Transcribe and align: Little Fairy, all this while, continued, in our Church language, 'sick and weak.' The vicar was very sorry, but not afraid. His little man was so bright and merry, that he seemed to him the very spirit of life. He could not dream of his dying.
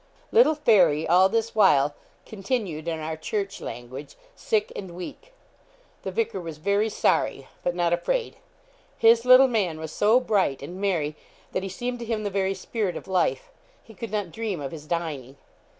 Little 0.31 0.55
Fairy, 0.55 1.07
all 1.07 1.29
this 1.29 1.53
while, 1.53 1.93
continued, 2.25 2.87
in 2.87 2.97
our 2.99 3.15
Church 3.15 3.61
language, 3.61 4.15
'sick 4.35 4.71
and 4.75 4.95
weak.' 4.95 5.31
The 6.01 6.09
vicar 6.09 6.41
was 6.41 6.57
very 6.57 6.89
sorry, 6.89 7.47
but 7.61 7.75
not 7.75 7.93
afraid. 7.93 8.37
His 8.97 9.25
little 9.25 9.47
man 9.47 9.79
was 9.79 9.91
so 9.91 10.19
bright 10.19 10.63
and 10.63 10.81
merry, 10.81 11.15
that 11.51 11.61
he 11.61 11.69
seemed 11.69 11.99
to 11.99 12.05
him 12.05 12.23
the 12.23 12.31
very 12.31 12.55
spirit 12.55 12.97
of 12.97 13.07
life. 13.07 13.51
He 13.83 13.93
could 13.93 14.09
not 14.11 14.31
dream 14.31 14.59
of 14.59 14.71
his 14.71 14.87
dying. 14.87 15.37